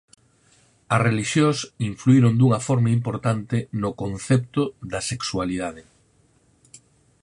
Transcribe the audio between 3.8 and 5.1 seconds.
no concepto da